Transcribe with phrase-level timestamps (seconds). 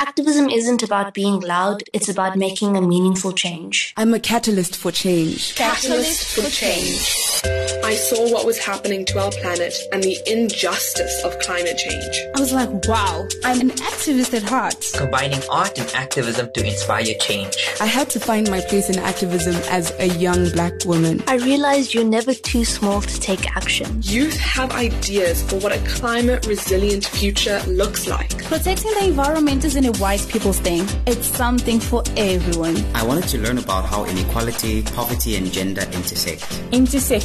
[0.00, 3.92] Activism isn't about being loud, it's about making a meaningful change.
[3.98, 5.54] I'm a catalyst for change.
[5.56, 7.29] Catalyst for change.
[7.44, 12.20] I saw what was happening to our planet and the injustice of climate change.
[12.36, 14.92] I was like, wow, I'm an activist at heart.
[14.96, 17.56] Combining art and activism to inspire change.
[17.80, 21.22] I had to find my place in activism as a young black woman.
[21.26, 24.00] I realized you're never too small to take action.
[24.02, 28.44] Youth have ideas for what a climate resilient future looks like.
[28.44, 32.76] Protecting the environment isn't a white people's thing, it's something for everyone.
[32.94, 36.62] I wanted to learn about how inequality, poverty, and gender intersect.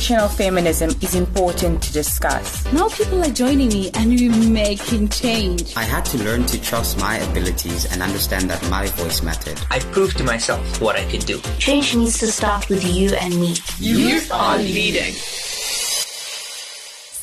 [0.05, 2.71] Intersectional feminism is important to discuss.
[2.71, 5.75] Now people are joining me and we're making change.
[5.75, 9.59] I had to learn to trust my abilities and understand that my voice mattered.
[9.71, 11.39] I proved to myself what I could do.
[11.57, 13.55] Change needs to start with you and me.
[13.79, 15.13] Youth are leading.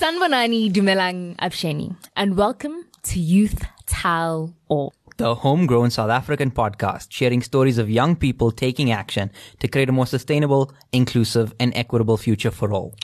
[0.00, 4.92] Sanvanani Dumelang Absheni, and welcome to Youth Tell All.
[5.18, 9.92] The homegrown South African podcast sharing stories of young people taking action to create a
[9.92, 12.94] more sustainable, inclusive, and equitable future for all.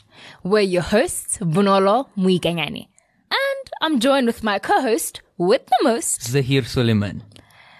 [0.43, 2.87] We're your hosts, Bonolo Moikanyane.
[3.31, 7.21] And I'm joined with my co-host, with the most, Zaheer Sooliman.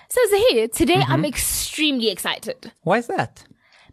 [0.10, 1.26] So Zaheer, today I'm mm-hmm.
[1.26, 2.72] extremely excited.
[2.84, 3.44] Why is that?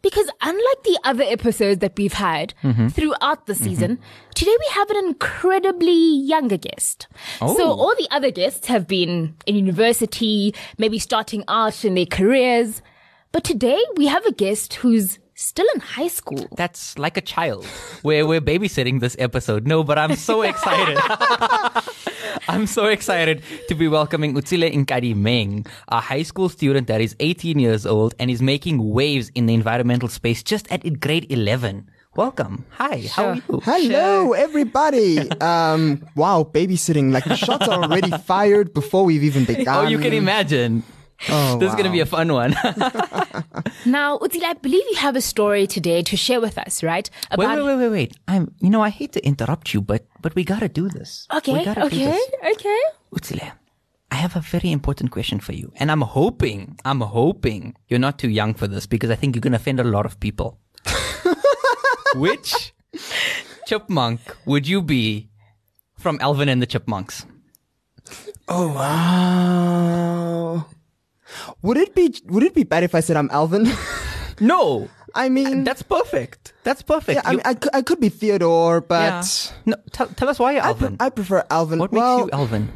[0.07, 2.87] Because unlike the other episodes that we've had mm-hmm.
[2.87, 3.65] throughout the mm-hmm.
[3.65, 3.99] season,
[4.37, 7.09] today we have an incredibly younger guest.
[7.41, 7.73] So Oh.
[7.73, 12.83] all the other guests have been in university, maybe starting out in their careers.
[13.33, 16.49] But today we have a guest who's still in high school.
[16.57, 17.67] That's like a child.
[18.03, 19.67] We're, we're babysitting this episode.
[19.67, 20.99] No, but I'm so excited.
[22.49, 27.59] I'm so excited to be welcoming Otsile Nkadimeng, a high school student that is 18
[27.59, 31.91] years old and is making waves in the environmental space just at grade 11.
[32.17, 32.65] Welcome.
[32.71, 33.61] Hi, how are you?
[33.63, 35.29] Hello, everybody.
[35.41, 37.13] Um, wow, babysitting.
[37.13, 39.85] Like the shots are already fired before we've even begun.
[39.85, 40.83] Oh, you can imagine.
[41.31, 42.55] Oh, This is going to be a fun one.
[43.87, 47.09] Now, Otsile, I believe you have a story today to share with us, right?
[47.37, 48.17] wait, wait, wait, wait, wait.
[48.29, 51.27] I'm, you know, I hate to interrupt you, but, but we gotta do this.
[51.33, 52.31] We Okay, gotta do okay, this.
[52.57, 52.81] okay.
[53.15, 53.53] Otsile,
[54.11, 55.73] I have a very important question for you.
[55.77, 59.41] And I'm hoping, I'm hoping you're not too young for this because I think you're
[59.47, 60.59] going to offend a lot of people.
[62.15, 62.73] Which
[63.67, 65.29] chipmunk would you be
[65.99, 67.27] from Alvin and the Chipmunks?
[68.49, 69.36] Oh wow.
[71.63, 73.67] Would it be Would it be bad if I said I'm Alvin?
[74.39, 76.53] No, I mean, that's perfect.
[76.63, 77.17] That's perfect.
[77.17, 79.57] yeah, I, You- mean I, could, I could be Theodore, but yeah.
[79.65, 80.97] No, tell, tell us why you're I, pre- Alvin.
[81.01, 81.79] I prefer Alvin.
[81.79, 82.69] what well, makes you Alvin?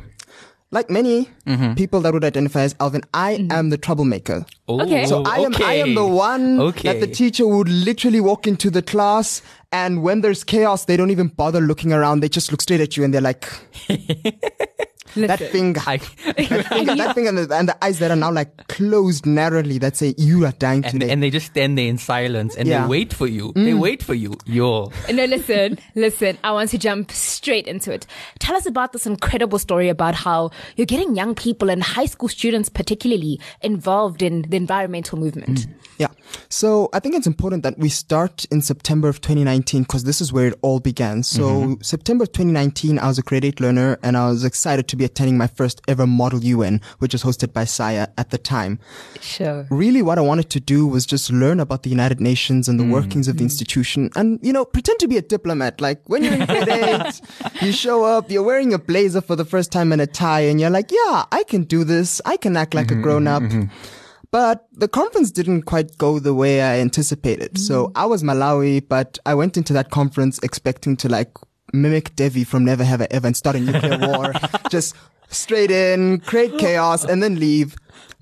[0.71, 1.75] like many Mm-hmm.
[1.75, 4.47] people that would identify as Alvin, I am the troublemaker.
[4.69, 5.05] Oh, Okay.
[5.05, 6.89] So I am I am the one Okay.
[6.95, 11.11] that the teacher would literally walk into the class and when there's chaos they don't
[11.11, 12.21] even bother looking around.
[12.21, 13.45] They just look straight at you and they're like
[15.17, 15.81] that finger.
[15.87, 19.27] I, that finger, that finger and, the, and the eyes that are now like closed
[19.27, 21.11] narrowly that say you are dying and, today.
[21.11, 22.83] and they just stand there in silence and Yeah.
[22.83, 23.53] they wait for you.
[23.55, 23.79] They mm.
[23.79, 24.35] wait for you.
[24.47, 24.93] Yo.
[25.13, 26.39] No, listen, listen.
[26.45, 28.07] I want to jump straight into it.
[28.39, 32.29] Tell us about this incredible story about how you're getting young people and high school
[32.29, 35.61] students, particularly, involved in the environmental movement.
[35.67, 35.75] Mm.
[35.99, 36.09] Yeah.
[36.49, 40.33] So I think it's important that we start in September of 2019 because this is
[40.33, 41.23] where it all began.
[41.23, 41.83] So mm-hmm.
[41.83, 45.05] September of 2019, I was a grade eight learner and I was excited to be
[45.05, 48.79] attending my first ever Model UN, which was hosted by SAIIA at the time.
[49.21, 49.67] Sure.
[49.71, 52.85] Really what I wanted to do was just learn about the United Nations and the
[52.85, 52.93] mm.
[52.93, 53.51] workings of the mm.
[53.51, 55.81] institution and, you know, pretend to be a diplomat.
[55.81, 57.21] Like when you're in grade eight,
[57.63, 60.61] you show up, you're wearing a blazer for the first time and a tie and
[60.61, 62.21] you're like, yeah, I can do this.
[62.25, 63.43] I can act like a mm-hmm, grown up.
[63.43, 63.73] Mm-hmm.
[64.31, 67.59] But the conference didn't quite go the way I anticipated.
[67.59, 67.93] So mm.
[67.97, 71.33] I was Malawi, but I went into that conference expecting to like
[71.73, 74.33] mimic Devi from Never Have I Ever and start a nuclear war.
[74.71, 74.95] Just
[75.29, 77.77] straight in, create chaos, and then leave.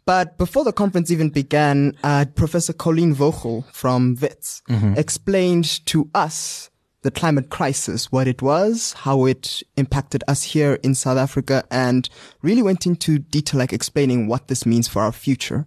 [0.04, 4.62] But before the conference even began, uh, Professor Coleen Vogel from WITS
[4.96, 6.70] explained to us
[7.02, 12.08] the climate crisis, what it was, how it impacted us here in South Africa, and
[12.42, 15.66] really went into detail, like explaining what this means for our future.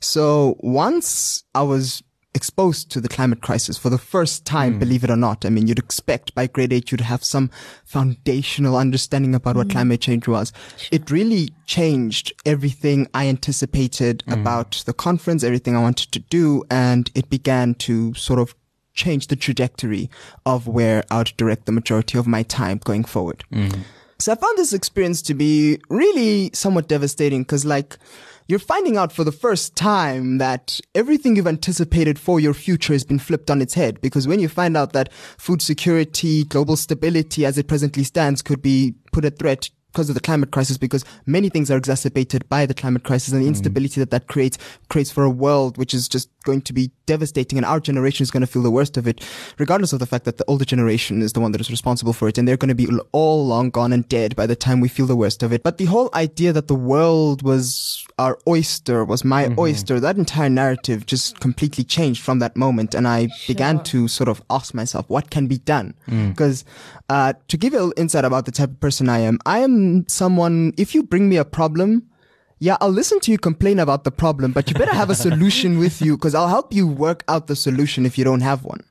[0.00, 2.02] So once I was
[2.34, 4.78] exposed to the climate crisis for the first time, hmm.
[4.78, 7.50] believe it or not, I mean, you'd expect by grade eight, you'd have some
[7.84, 9.72] foundational understanding about what hmm.
[9.72, 10.52] climate change was.
[10.90, 14.32] It really changed everything I anticipated hmm.
[14.32, 18.54] about the conference, everything I wanted to do, and it began to sort of
[18.94, 20.10] change the trajectory
[20.44, 23.42] of where I would direct the majority of my time going forward.
[24.18, 27.98] So I found this experience to be really somewhat devastating because like
[28.52, 33.02] you're finding out for the first time that everything you've anticipated for your future has
[33.02, 33.98] been flipped on its head.
[34.02, 38.60] Because when you find out that food security, global stability as it presently stands could
[38.60, 42.66] be put at threat because of the climate crisis because many things are exacerbated by
[42.66, 43.54] the climate crisis and the hmm.
[43.54, 44.56] instability that that creates
[44.88, 48.30] creates for a world which is just going to be devastating and our generation is
[48.30, 49.24] going to feel the worst of it
[49.58, 52.28] regardless of the fact that the older generation is the one that is responsible for
[52.28, 54.88] it and they're going to be all long gone and dead by the time we
[54.88, 55.62] feel the worst of it.
[55.62, 60.48] But the whole idea that the world was our oyster was my oyster that entire
[60.50, 65.08] narrative just completely changed from that moment and i began to sort of ask myself
[65.08, 65.94] what can be done?
[66.28, 66.64] Because
[67.08, 69.58] uh, to give you a little insight about the type of person i am i
[69.58, 72.02] am someone if you bring me a problem
[72.62, 75.80] yeah, I'll listen to you complain about the problem, but you better have a solution
[75.80, 78.84] with you because I'll help you work out the solution if you don't have one.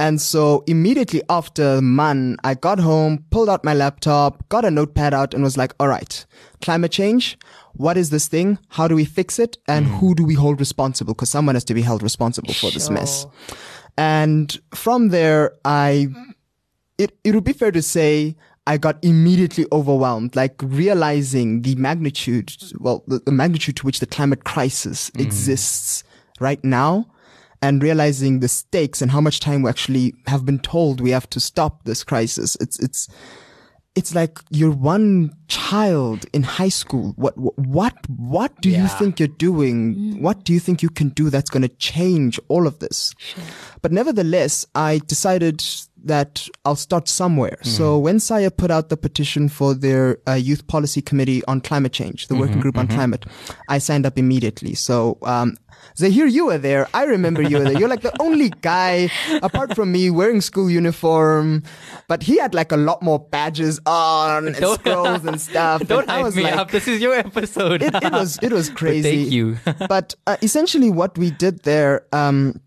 [0.00, 5.14] And so immediately after MUN, I got home, pulled out my laptop, got a notepad
[5.14, 6.26] out and was like, all right,
[6.60, 7.38] climate change.
[7.74, 8.58] What is this thing?
[8.70, 9.58] How do we fix it?
[9.68, 11.14] And who do we hold responsible?
[11.14, 13.28] Because someone has to be held responsible for this mess.
[13.96, 16.08] And from there, I,
[16.98, 18.34] it, it would be fair to say
[18.66, 24.06] I got immediately overwhelmed, like realizing the magnitude, well, the, the magnitude to which the
[24.06, 25.20] climate crisis mm.
[25.20, 26.02] exists
[26.40, 27.06] right now
[27.60, 31.28] and realizing the stakes and how much time we actually have been told we have
[31.30, 32.56] to stop this crisis.
[32.60, 33.08] It's, it's,
[33.94, 37.12] it's like you're one child in high school.
[37.16, 39.94] What, what, what do you think you're doing?
[39.94, 40.20] Mm.
[40.20, 43.14] What do you think you can do that's going to change all of this?
[43.82, 45.62] But nevertheless, I decided
[46.06, 47.56] that I'll start somewhere.
[47.62, 51.92] So when SAIIA put out the petition for their uh, youth policy committee on climate
[51.92, 53.24] change, the working group on climate,
[53.68, 54.74] I signed up immediately.
[54.74, 55.56] So, um,
[55.98, 56.88] Zaheer, you were there.
[56.94, 57.78] I remember you were there.
[57.78, 59.10] You're like the only guy,
[59.42, 61.62] apart from me, wearing school uniform.
[62.08, 65.86] But he had like a lot more badges on and Don't- scrolls and stuff.
[65.86, 66.70] Don't and I hype was me like, up.
[66.70, 67.82] This is your episode.
[67.82, 69.16] it, it was it was But crazy.
[69.24, 69.56] thank you.
[69.88, 72.60] but uh, essentially, what we did there um,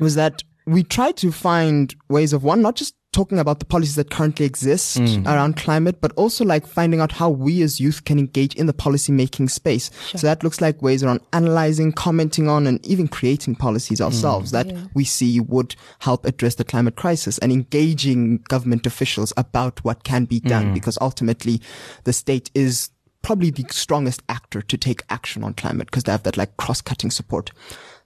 [0.00, 3.96] was that we try to find ways of one, not just talking about the policies
[3.96, 5.26] that currently exist mm.
[5.26, 8.74] around climate, but also like finding out how we as youth can engage in the
[8.74, 9.90] policy making space.
[10.14, 14.04] So that looks like ways around analyzing, commenting on, and even creating policies mm.
[14.04, 19.82] ourselves that we see would help address the climate crisis and engaging government officials about
[19.84, 20.74] what can be done mm.
[20.74, 21.62] because ultimately
[22.04, 22.90] the state is
[23.22, 27.10] probably the strongest actor to take action on climate because they have that like cross-cutting
[27.10, 27.52] support.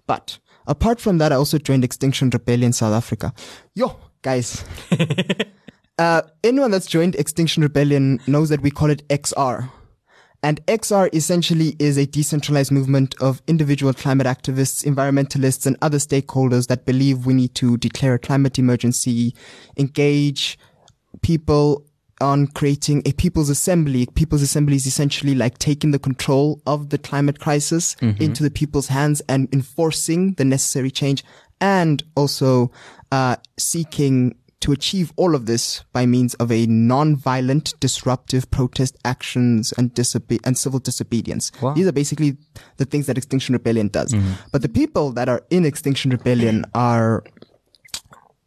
[0.06, 3.32] But apart from that, I also joined Extinction Rebellion South Africa.
[3.74, 4.64] Yo, guys.
[5.98, 9.70] uh, anyone that's joined Extinction Rebellion knows that we call it XR.
[10.44, 16.66] And XR essentially is a decentralized movement of individual climate activists, environmentalists, and other stakeholders
[16.66, 19.36] that believe we need to declare a climate emergency,
[19.76, 20.58] engage
[21.20, 21.86] people
[22.22, 24.06] on creating a people's assembly.
[24.14, 28.88] People's assembly is essentially like taking the control of the climate crisis into the people's
[28.88, 31.22] hands and enforcing the necessary change
[31.60, 32.70] and also
[33.10, 39.72] uh, seeking to achieve all of this by means of a non-violent, disruptive protest actions
[39.76, 41.50] and disobe- and civil disobedience.
[41.74, 42.36] These are basically
[42.76, 44.14] the things that Extinction Rebellion does.
[44.52, 47.24] But the people that are in Extinction Rebellion are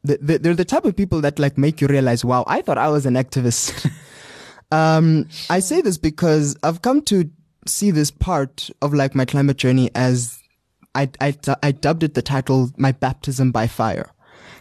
[0.05, 3.05] they're the type of people that like make you realize, wow, I thought I was
[3.05, 3.89] an activist.
[4.71, 7.29] um, I say this because I've come to
[7.67, 10.41] see this part of like my climate journey as
[10.93, 14.09] I, I, I dubbed it the title, My Baptism by Fire.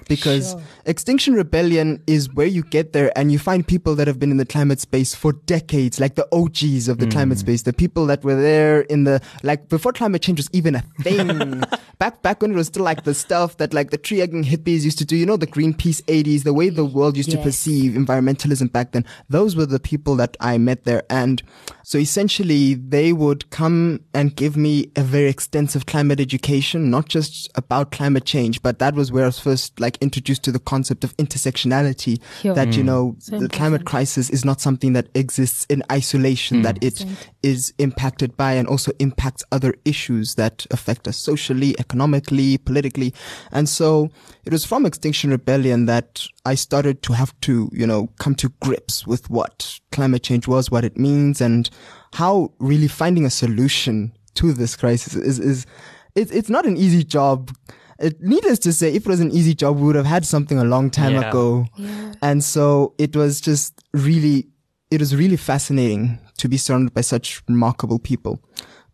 [0.09, 4.31] Because Extinction Rebellion is where you get there and you find people that have been
[4.31, 7.43] in the climate space for decades, like the OGs of the climate mm.
[7.43, 10.83] space, the people that were there in the, like before climate change was even a
[11.01, 11.63] thing.
[11.99, 14.83] back, back when it was still like the stuff that like the tree hugging hippies
[14.83, 17.93] used to do, you know, the Greenpeace 80s, the way the world used to perceive
[17.93, 19.05] environmentalism back then.
[19.29, 21.05] Those were the people that I met there.
[21.09, 21.43] And
[21.83, 27.51] so essentially they would come and give me a very extensive climate education, not just
[27.55, 31.05] about climate change, but that was where I was first like introduced to the concept
[31.05, 32.21] of intersectionality.
[32.41, 32.55] Sure.
[32.55, 32.87] That, you mm.
[32.87, 36.87] know, So the climate crisis is not something that exists in isolation, that mm.
[36.87, 37.05] it
[37.43, 43.15] is impacted by and also impacts other issues that affect us socially, economically, politically.
[43.53, 44.11] And so
[44.45, 48.51] it was from Extinction Rebellion that I started to have to, you know, come to
[48.61, 51.71] grips with what climate change was, what it means, and
[52.13, 55.67] how really finding a solution to this crisis is, is,
[56.15, 57.55] it's, it's not an easy job.
[57.99, 60.59] It, needless to say, if it was an easy job, we would have had something
[60.59, 61.29] a long time Yeah.
[61.29, 61.67] ago.
[62.23, 64.49] And so it was just really,
[64.91, 68.41] it was really fascinating to be surrounded by such remarkable people.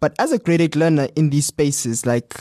[0.00, 2.35] But as a grade eight learner in these spaces, like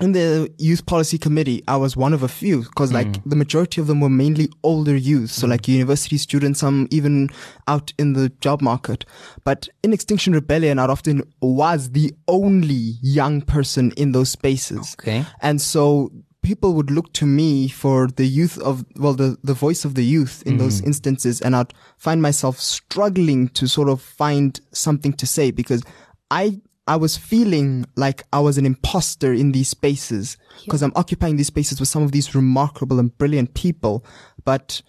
[0.00, 3.22] in the youth policy committee, I was one of a few because like mm.
[3.24, 5.30] the majority of them were mainly older youth.
[5.30, 5.50] So mm.
[5.50, 7.30] like university students, some even
[7.68, 9.04] out in the job market.
[9.44, 14.96] But in Extinction Rebellion, I often was the only young person in those spaces.
[14.98, 15.24] Okay.
[15.40, 16.10] And so
[16.42, 20.04] people would look to me for the youth of, well, the, the voice of the
[20.04, 20.88] youth in those mm-hmm.
[20.88, 21.40] instances.
[21.40, 25.84] And I'd find myself struggling to sort of find something to say because
[26.32, 31.36] I, I was feeling like I was an imposter in these spaces because I'm occupying
[31.36, 34.04] these spaces with some of these remarkable and brilliant people,
[34.44, 34.82] but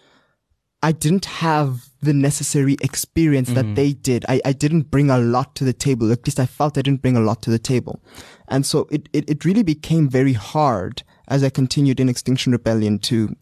[0.83, 3.73] I didn't have the necessary experience that mm-hmm.
[3.75, 4.25] they did.
[4.27, 6.11] I, I didn't bring a lot to the table.
[6.11, 8.03] At least I felt I didn't bring a lot to the table.
[8.47, 12.99] And so it, it, it really became very hard as I continued in Extinction Rebellion
[12.99, 13.35] to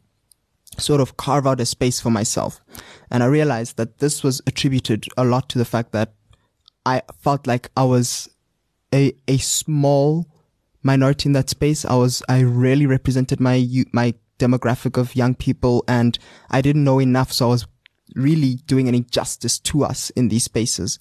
[0.77, 2.61] sort of carve out a space for myself.
[3.11, 6.13] And I realized that this was attributed a lot to the fact that
[6.85, 8.29] I felt like I was
[8.93, 10.27] a, a small
[10.83, 11.85] minority in that space.
[11.85, 16.17] I was, I rarely represented my, my demographic of young people and
[16.49, 17.31] I didn't know enough.
[17.31, 17.67] So I was
[18.15, 20.99] really doing any justice to us in these spaces.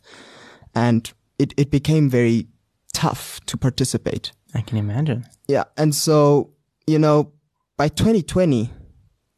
[0.75, 2.47] And it, it became very
[2.95, 4.33] tough to participate.
[4.55, 5.27] I can imagine.
[5.49, 5.65] Yeah.
[5.77, 6.53] And so,
[6.87, 7.33] you know,
[7.77, 8.71] by 2020,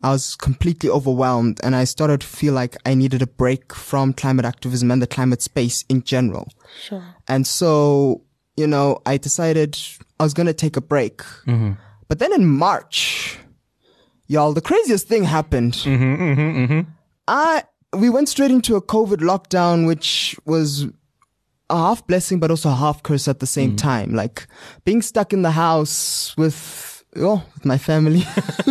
[0.02, 4.12] I was completely overwhelmed and I started to feel like I needed a break from
[4.12, 6.52] climate activism and the climate space in general.
[6.82, 7.02] Sure.
[7.26, 8.24] And so,
[8.56, 9.78] you know, I decided
[10.20, 11.18] I was going to take a break.
[11.46, 11.73] Mm-hmm.
[12.08, 13.38] But then in March,
[14.26, 15.75] y'all, the craziest thing happened.
[15.75, 16.90] Mm-hmm, mm-hmm,
[17.26, 20.87] I, we went straight into a COVID lockdown, which was
[21.70, 23.78] a half blessing, but also a half curse at the same mm.
[23.78, 24.14] time.
[24.14, 24.46] Like
[24.84, 28.20] being stuck in the house with, oh, with my family.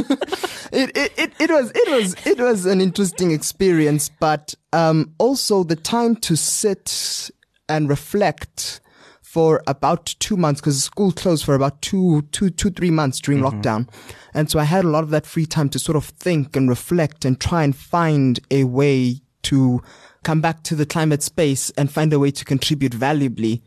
[0.71, 5.63] it, it, it, it was, it was, it was an interesting experience, but, um, also
[5.63, 7.31] the time to sit
[7.67, 8.79] and reflect
[9.33, 13.41] for about two months because school closed for about two, two, two, three months during
[13.41, 13.89] lockdown.
[14.35, 16.69] And so I had a lot of that free time to sort of think and
[16.69, 19.81] reflect and try and find a way to
[20.21, 23.63] come back to the climate space and find a way to contribute valuably.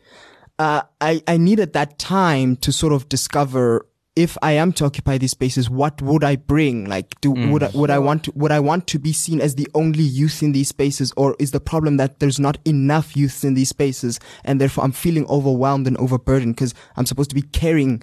[0.57, 3.85] Uh, I, I needed that time to sort of discover
[4.17, 6.85] if I am to occupy these spaces, what would I bring?
[6.85, 7.51] Like, do, mm.
[7.51, 10.01] would I, would I want to, would I want to be seen as the only
[10.01, 11.13] youth in these spaces?
[11.15, 14.19] Or is the problem that there's not enough youth in these spaces?
[14.43, 18.01] And therefore I'm feeling overwhelmed and overburdened because I'm supposed to be carrying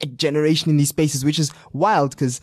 [0.00, 2.40] a generation in these spaces, which is wild because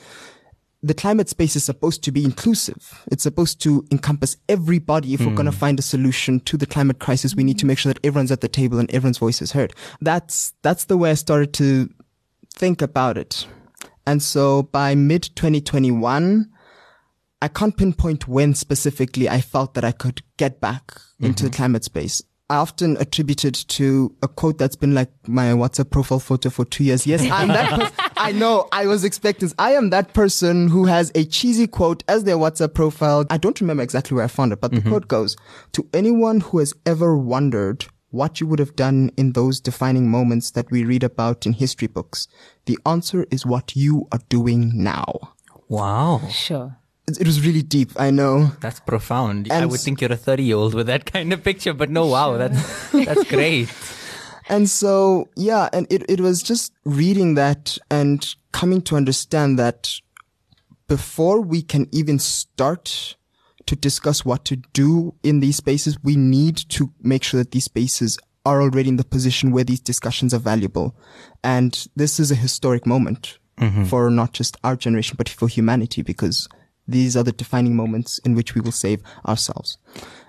[0.84, 3.04] the climate space is supposed to be inclusive.
[3.12, 5.16] It's supposed to encompass everybody.
[5.16, 5.36] If we're mm.
[5.36, 8.06] going to find a solution to the climate crisis, we need to make sure that
[8.06, 9.74] everyone's at the table and everyone's voice is heard.
[10.00, 11.90] That's, that's the way I started to
[12.56, 13.48] think about it.
[14.06, 16.50] And so by mid 2021,
[17.42, 21.84] I can't pinpoint when specifically I felt that I could get back into the climate
[21.84, 22.22] space.
[22.50, 26.66] I often attribute it to a quote that's been like my WhatsApp profile photo for
[26.66, 27.08] two years.
[27.08, 28.12] Yes, I'm that person.
[28.18, 28.68] I know.
[28.72, 29.48] I was expecting.
[29.48, 29.56] this.
[29.58, 33.26] I am that person who has a cheesy quote as their WhatsApp profile.
[33.30, 34.90] I don't remember exactly where I found it, but the mm-hmm.
[34.90, 35.36] quote goes
[35.72, 40.52] to anyone who has ever wondered what you would have done in those defining moments
[40.52, 42.28] that we read about in history books.
[42.66, 45.34] The answer is what you are doing now.
[45.68, 46.22] Wow.
[46.30, 46.78] Sure.
[47.08, 47.92] It, it was really deep.
[47.98, 48.52] I know.
[48.62, 49.52] That's profound.
[49.52, 52.06] I would think you're a 30 year old with that kind of picture, but no,
[52.06, 53.74] wow, that's, that's great.
[54.50, 59.94] And so, yeah, and it, it was just reading that and coming to understand that
[60.90, 63.16] before we can even start
[63.66, 67.66] to discuss what to do in these spaces, we need to make sure that these
[67.66, 70.96] spaces are already in the position where these discussions are valuable.
[71.44, 73.86] And this is a historic moment mm-hmm.
[73.86, 76.50] for not just our generation, but for humanity, because
[76.88, 79.78] these are the defining moments in which we will save ourselves.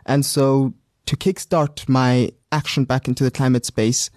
[0.06, 0.74] And so
[1.06, 4.10] to kickstart my action back into the climate space,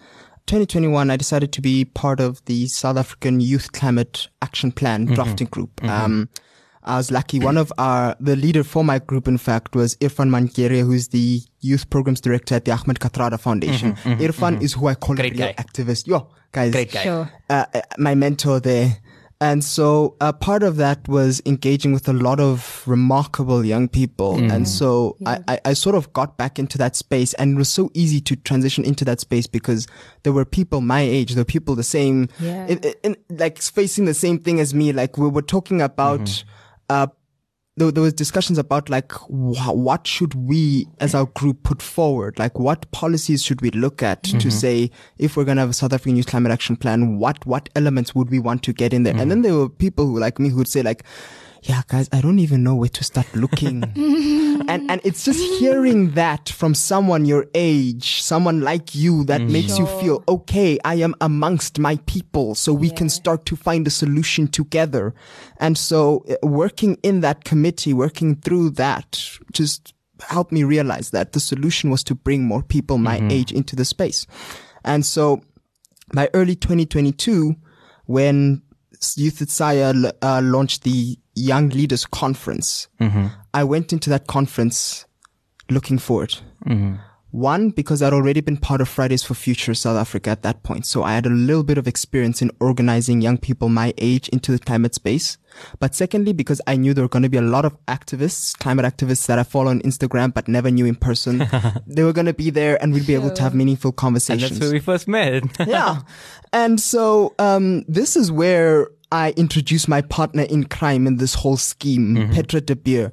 [0.46, 5.16] 2021, I decided to be part of the South African Youth Climate Action Plan mm-hmm.
[5.16, 5.76] drafting group.
[5.78, 5.90] Mm-hmm.
[5.90, 6.30] Um,
[6.88, 7.39] I was lucky.
[7.39, 11.41] One of our, the leader for my group, in fact, was Irfan Mangera, who's the
[11.62, 13.94] youth programs director at the Ahmed Kathrada Foundation.
[14.06, 15.63] Irfan is who I call Great a real guy.
[15.63, 16.08] activist.
[16.08, 16.72] Yo, guys.
[16.72, 17.03] Great guy.
[17.03, 17.32] Sure.
[17.50, 18.98] Uh, uh, my mentor there.
[19.39, 24.36] And so uh, part of that was engaging with a lot of remarkable young people.
[24.51, 27.70] And so I, I, I sort of got back into that space and it was
[27.70, 29.86] so easy to transition into that space because
[30.24, 32.65] there were people my age, there were people the same, Yeah.
[32.65, 34.91] in, in, like facing the same thing as me.
[34.91, 36.44] Like we were talking about,
[36.89, 37.08] uh,
[37.75, 42.39] there, there was discussions about like wh- what should we as our group put forward?
[42.39, 44.89] Like what policies should we look at to say
[45.20, 48.15] if we're going to have a south african youth climate action plan what what elements
[48.15, 49.13] would we want to get in there?
[49.15, 51.03] And then there were people who like me who would say like
[51.68, 53.84] yeah guys i don't even know where to start looking.
[54.70, 59.78] And and it's just hearing that from someone your age someone like you that makes
[59.78, 63.92] you feel okay i am amongst my people so we can start to find a
[63.92, 65.14] solution together.
[65.60, 69.22] And so uh, working in that committee working through that
[69.54, 69.94] just
[70.28, 73.86] helped me realize that the solution was to bring more people my age into the
[73.86, 74.26] space.
[74.84, 75.42] And so
[76.14, 77.56] by early 2022
[78.06, 78.64] when
[79.16, 83.27] Youth@SAIIA uh, launched the Young Leaders Conference, Mm-hmm.
[83.53, 85.06] I went into that conference
[85.70, 86.36] looking forward.
[86.65, 86.96] Mm-hmm.
[87.32, 90.86] One, because I'd already been part of Fridays for Future South Africa at that point.
[90.86, 94.51] So I had a little bit of experience in organizing young people my age into
[94.51, 95.38] the climate space.
[95.79, 98.86] But secondly, because I knew there were going to be a lot of activists, climate
[98.86, 101.48] activists that I follow on Instagram, but never knew in person.
[101.88, 104.51] they were going to be there and we'd be able to have meaningful conversations.
[104.51, 105.67] And conversations that's where we first met.
[105.67, 106.01] yeah.
[106.53, 111.58] And so, um, this is where I introduced my partner in crime in this whole
[111.58, 113.12] scheme, Petra De Beer.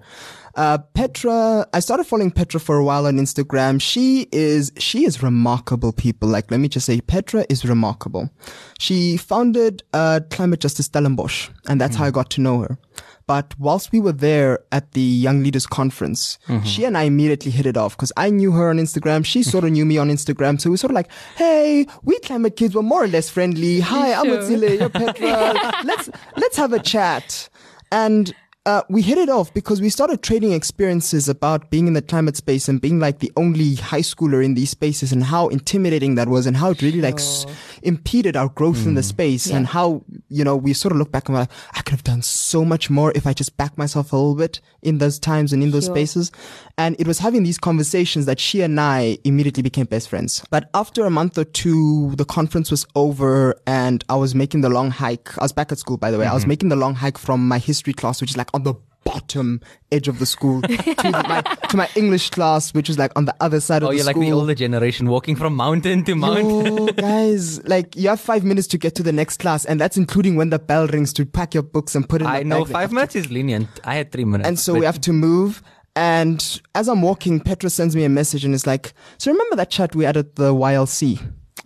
[0.56, 3.80] Uh, Petra, I started following Petra for a while on Instagram.
[3.80, 6.28] She is, she is remarkable people.
[6.28, 8.30] Like, let me just say, Petra is remarkable.
[8.78, 12.78] She founded, uh, Climate Justice Stellenbosch, and that's how I got to know her.
[13.26, 16.64] But whilst we were there at the Young Leaders Conference, mm-hmm.
[16.64, 19.24] she and I immediately hit it off because I knew her on Instagram.
[19.24, 20.60] She sort of knew me on Instagram.
[20.60, 23.80] So we were sort of like, hey, we climate kids were more or less friendly.
[23.80, 25.72] Hi, I'm Otsile, you're Petra.
[25.84, 27.48] let's, let's have a chat.
[27.90, 28.34] And
[28.66, 32.35] uh, we hit it off because we started trading experiences about being in the climate
[32.37, 36.28] space and being like the only high schooler in these spaces and how intimidating that
[36.28, 37.44] was and how it really like s-
[37.83, 41.28] impeded our growth in the space and how, you know, we sort of look back
[41.28, 44.12] and we're like, I could have done so much more if I just backed myself
[44.12, 46.33] a little bit in those times and in those spaces.
[46.78, 50.42] And it was having these conversations that she and I immediately became best friends.
[50.50, 54.71] But after a month or two, the conference was over and I was making the
[54.71, 55.37] long hike.
[55.38, 56.25] I was back at school, by the way.
[56.26, 58.75] I was making the long hike from my history class, which is like on the
[59.04, 59.61] bottom
[59.92, 63.26] edge of the school to, the, my, to my English class, which was like on
[63.26, 66.14] the other side of oh, the you're like the older generation walking from mountain to
[66.14, 66.87] mountain.
[66.87, 69.96] Yo, guys, like you have five minutes to get to the next class, and that's
[69.96, 72.30] including when the bell rings to pack your books and put it in.
[72.30, 72.73] I the know bag.
[72.73, 73.68] five minutes is lenient.
[73.84, 74.49] I had three minutes.
[74.49, 75.62] And so but- we have to move.
[75.96, 79.70] And as I'm walking, Petra sends me a message and is like, "So remember that
[79.70, 81.20] chat we had at the YLC?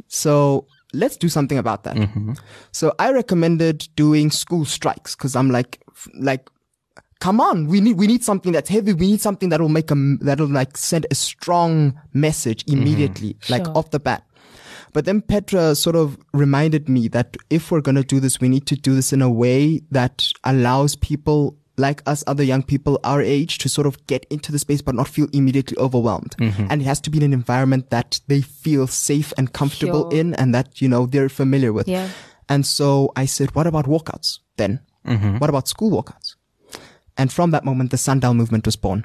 [0.09, 2.35] So let's do something about that." Mm-hmm.
[2.71, 5.81] So I recommended doing school strikes because I'm like,
[6.21, 6.51] like
[7.21, 8.93] come on we need we need something that's heavy.
[8.93, 12.81] We need something that will make a m- that'll like send a strong message mm-hmm.
[12.81, 14.25] immediately like off the bat.
[14.93, 18.49] But then petra sort of reminded me that if we're going to do this we
[18.49, 22.99] need to do this in a way that allows people like us other young people
[23.05, 26.35] our age to sort of get into the space but not feel immediately overwhelmed.
[26.39, 26.67] Mm-hmm.
[26.71, 30.21] And it has to be in an environment that they feel safe and comfortable Sure.
[30.21, 31.87] in and that you know they're familiar with.
[31.89, 32.09] Yeah.
[32.49, 34.81] and so i said what about walkouts then?
[35.07, 35.39] Mm-hmm.
[35.39, 36.35] What about school walkouts
[37.19, 39.05] and from that moment, the Sundial movement was born.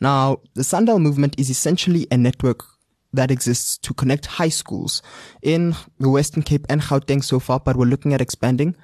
[0.00, 2.64] Now, the Sundial movement is essentially a network
[3.12, 5.02] that exists to connect high schools
[5.42, 8.76] in the Western Cape and Gauteng so far, but we're looking at expanding.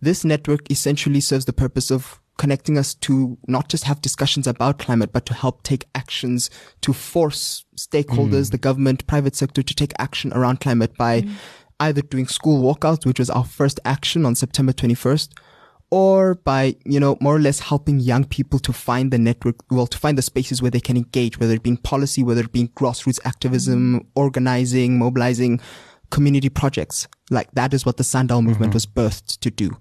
[0.00, 4.78] This network essentially serves the purpose of connecting us to not just have discussions about
[4.78, 8.50] climate, but to help take actions to force stakeholders, mm.
[8.50, 11.32] the government, private sector to take action around climate by mm.
[11.78, 15.28] either doing school walkouts, which was our first action on September 21st,
[15.94, 19.86] or by, you know, more or less helping young people to find the network, well,
[19.86, 22.66] to find the spaces where they can engage, whether it being policy, whether it being
[22.70, 24.08] grassroots activism, mm-hmm.
[24.16, 25.60] organizing, mobilizing
[26.10, 27.06] community projects.
[27.30, 28.48] Like that is what the Sundial mm-hmm.
[28.48, 29.76] movement was birthed to do.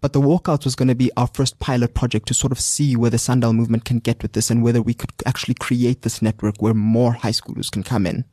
[0.00, 2.96] But the walkout was going to be our first pilot project to sort of see
[2.96, 6.22] where the Sundial movement can get with this and whether we could actually create this
[6.22, 8.24] network where more high schoolers can come in.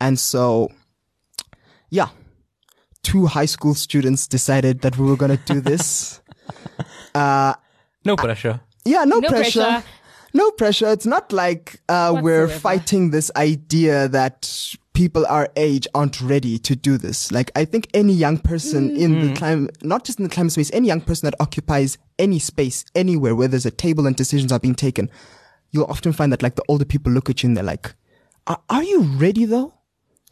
[0.00, 0.72] And so,
[1.88, 2.08] yeah,
[3.04, 6.20] two high school students decided that we were going to do this.
[7.14, 7.54] Uh,
[8.04, 8.60] no pressure.
[8.84, 9.60] Yeah, no, No pressure.
[9.60, 9.84] pressure.
[10.34, 10.88] No pressure.
[10.88, 16.76] It's not like uh, we're fighting this idea that people our age aren't ready to
[16.76, 17.32] do this.
[17.32, 18.98] Like, I think any young person mm.
[18.98, 19.36] in the mm.
[19.36, 23.34] climate, not just in the climate space, any young person that occupies any space, anywhere
[23.34, 25.10] where there's a table and decisions are being taken,
[25.70, 27.94] you'll often find that like the older people look at you and they're like,
[28.46, 29.74] are, are you ready though?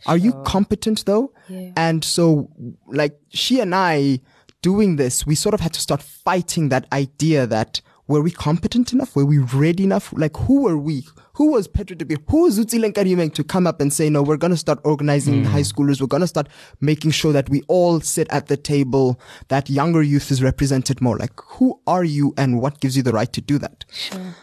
[0.05, 1.33] Are you competent though?
[1.76, 2.50] And so,
[2.87, 4.20] like, she and I
[4.66, 8.92] doing this, we sort of had to start fighting that idea that were we competent
[8.92, 9.14] enough?
[9.14, 10.12] Were we ready enough?
[10.16, 11.07] Like, who were we?
[11.35, 12.16] Who was Petra to be?
[12.31, 15.44] Who was Otsile Nkadimeng to come up and say, no, we're going to start organizing
[15.44, 15.50] hmm.
[15.52, 16.00] high schoolers.
[16.00, 16.48] We're going to start
[16.81, 21.16] making sure that we all sit at the table, that younger youth is represented more.
[21.16, 23.85] Like, who are you and what gives you the right to do that?
[23.92, 24.35] Sure.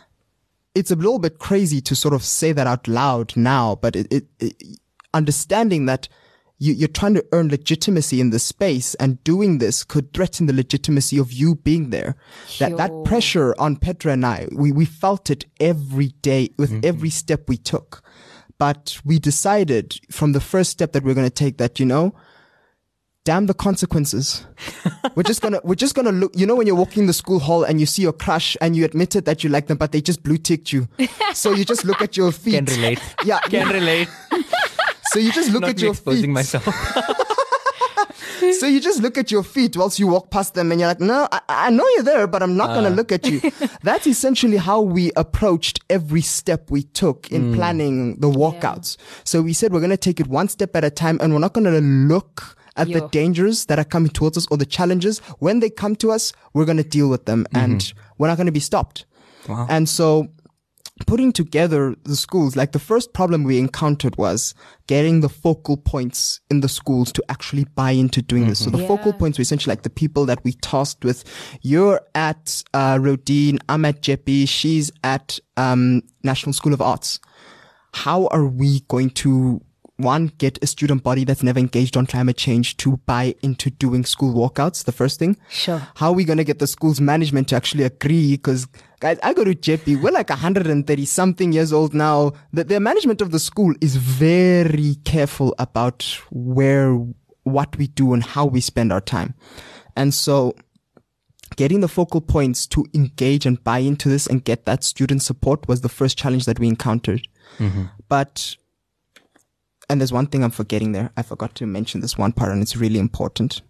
[0.73, 4.07] it's a little bit crazy to sort of say that out loud now, but it,
[4.09, 4.55] it, it
[5.13, 6.07] understanding that
[6.63, 10.53] you, you're trying to earn legitimacy in this space and doing this could threaten the
[10.53, 12.15] legitimacy of you being there.
[12.59, 16.85] That, that pressure on Petra and I, we, we felt it every day with mm-hmm.
[16.85, 18.01] every step we took.
[18.57, 22.15] But we decided from the first step that we're going to take that, you know,
[23.25, 24.45] damn the consequences.
[25.15, 27.63] we're just gonna we're just gonna look you know when you're walking the school hall
[27.63, 30.23] and you see your crush and you admitted that you like them but they just
[30.23, 30.87] blue ticked you.
[31.33, 32.55] so you just look at your feet.
[32.55, 32.99] Can relate.
[33.23, 33.39] Yeah.
[33.39, 34.09] Can relate.
[35.13, 36.27] So you just look Not at me your exposing feet.
[36.29, 36.63] myself.
[38.59, 40.99] so you just look at your feet whilst you walk past them and you're like,
[40.99, 42.93] no, I, I know you're there, but I'm not going to ah.
[42.93, 43.39] look at you.
[43.83, 47.53] That's essentially how we approached every step we took in hmm.
[47.53, 48.97] planning the walkouts.
[49.23, 51.39] So we said we're going to take it one step at a time and we're
[51.39, 55.19] not going to look at the dangers that are coming towards us or the challenges.
[55.37, 57.71] When they come to us, we're going to deal with them mm-hmm.
[57.71, 59.05] and we're not going to be stopped.
[59.47, 60.29] And so
[61.07, 64.53] putting together the schools, like the first problem we encountered was
[64.87, 68.63] getting the focal points in the schools to actually buy into doing this.
[68.63, 71.23] So the focal points were essentially like the people that we tasked with.
[71.61, 77.19] You're at, uh, Roedean, I'm at Jeppe, she's at, um, National School of Arts.
[77.93, 79.61] How are we going to
[79.97, 84.05] one, get a student body that's never engaged on climate change to buy into doing
[84.05, 85.37] school walkouts, the first thing.
[85.49, 85.87] Sure.
[85.95, 88.31] How are we going to get the school's management to actually agree?
[88.31, 88.67] Because
[88.99, 92.33] guys, I go to Jeppe, we're like 130 something years old now.
[92.51, 96.95] The, the management of the school is very careful about where,
[97.43, 99.35] what we do and how we spend our time.
[99.95, 100.55] And so
[101.55, 105.67] getting the focal points to engage and buy into this and get that student support
[105.67, 107.27] was the first challenge that we encountered.
[107.59, 107.83] Mm-hmm.
[108.09, 108.55] But
[109.93, 111.11] and there's one thing I'm forgetting there.
[111.15, 113.61] I forgot to mention this one part, and it's really important.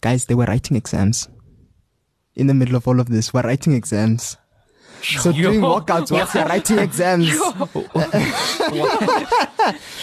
[0.00, 1.28] Guys, they were writing exams.
[2.34, 4.38] In the middle of all of this, we're writing exams.
[5.02, 7.28] So doing walkouts whilst you're writing exams.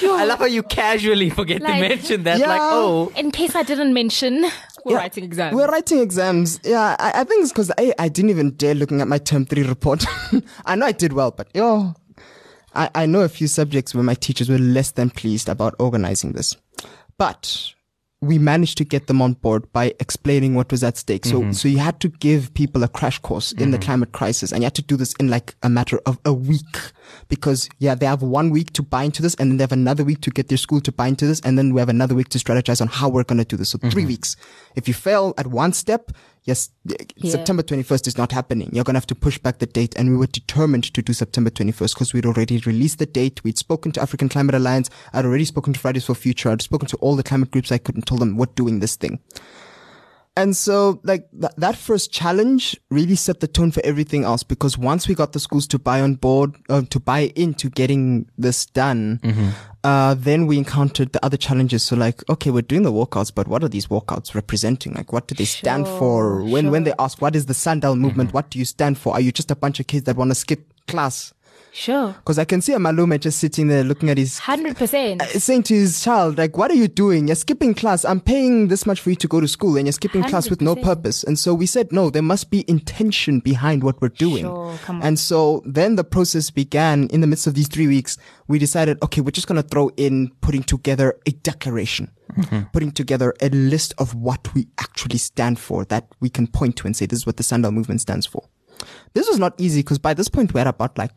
[0.04, 2.40] I love how you casually forget to mention that.
[2.40, 4.44] Like, oh, In case I didn't mention,
[4.86, 5.56] we're Yeah, writing exams.
[5.56, 6.60] We're writing exams.
[6.64, 9.46] Yeah, I, I think it's because I, I didn't even dare looking at my term
[9.48, 10.06] three report.
[10.66, 11.96] I know I did well, but yo,
[12.76, 16.34] I, I know a few subjects where my teachers were less than pleased about organizing
[16.34, 16.56] this.
[17.18, 17.74] But
[18.22, 21.26] we managed to get them on board by explaining what was at stake.
[21.26, 21.52] So, mm-hmm.
[21.52, 23.86] so you had to give people a crash course in the mm-hmm.
[23.86, 26.78] climate crisis and you had to do this in like a matter of a week
[27.28, 30.04] because yeah, they have one week to buy into this and then they have another
[30.04, 31.40] week to get their school to buy into this.
[31.42, 33.70] And then we have another week to strategize on how we're going to do this.
[33.70, 34.08] So three mm-hmm.
[34.08, 34.36] weeks.
[34.76, 36.12] If you fail at one step,
[36.46, 36.70] yes,
[37.24, 38.70] September 21st is not happening.
[38.72, 39.96] You're going to have to push back the date.
[39.96, 43.44] And we were determined to do September 21st because we'd already released the date.
[43.44, 44.90] We'd spoken to African Climate Alliance.
[45.14, 46.50] I'd already spoken to Fridays for Future.
[46.50, 48.96] I'd spoken to all the climate groups I could and told them we're doing this
[48.96, 49.20] thing.
[50.38, 54.78] And so, like, th- that first challenge really set the tone for everything else because
[54.78, 58.66] once we got the schools to buy on board, uh, to buy into getting this
[58.66, 59.22] done,
[59.86, 61.84] uh, then we encountered the other challenges.
[61.84, 64.94] So, like, okay, we're doing the walkouts, but what are these walkouts representing?
[64.94, 66.44] Like, what do they stand for?
[66.44, 68.34] When, when they ask, what is the Sundial movement?
[68.34, 69.14] What do you stand for?
[69.14, 71.34] Are you just a bunch of kids that want to skip class?
[71.76, 72.14] Sure.
[72.14, 75.22] Because I can see a Malume just sitting there looking at his 100%.
[75.22, 77.28] Uh, saying to his child, like, what are you doing?
[77.28, 78.06] You're skipping class.
[78.06, 80.62] I'm paying this much for you to go to school and you're skipping class with
[80.62, 81.26] no purpose.
[81.26, 84.46] And so we said, no, there must be intention behind what we're doing.
[84.46, 85.04] Sure, come on.
[85.04, 88.18] And so then the process began in the midst of these three weeks.
[88.48, 92.70] We decided, okay, we're just going to throw in putting together a declaration, mm-hmm.
[92.72, 96.88] putting together a list of what we actually stand for that we can point to
[96.88, 98.48] and say, this is what the Sundial movement stands for.
[99.14, 101.12] This was not easy because by this point we're about like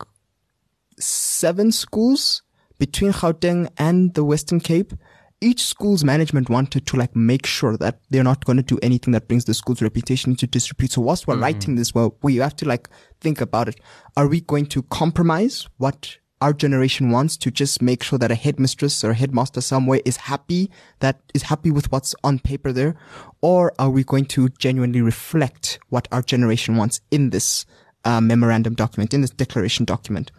[1.00, 2.42] seven schools
[2.78, 4.92] between Gauteng and the Western Cape.
[5.40, 9.12] Each school's management wanted to like make sure that they're not going to do anything
[9.12, 10.92] that brings the school's reputation into disrepute.
[10.92, 12.88] So whilst we're writing this, well, we have to like
[13.20, 13.80] think about it.
[14.16, 18.34] Are we going to compromise what our generation wants to just make sure that a
[18.34, 22.96] headmistress or a headmaster somewhere is happy, that is happy with what's on paper there?
[23.40, 27.66] Or are we going to genuinely reflect what our generation wants in this
[28.04, 30.30] uh, memorandum document, in this declaration document?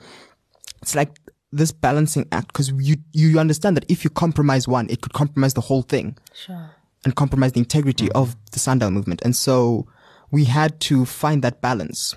[0.82, 1.18] It's like
[1.52, 5.54] this balancing act because you you understand that if you compromise one, it could compromise
[5.54, 6.18] the whole thing.
[6.34, 6.72] Sure.
[7.06, 8.12] And compromise the integrity mm.
[8.16, 9.22] of the Sundial movement.
[9.24, 9.88] And so
[10.32, 12.16] we had to find that balance.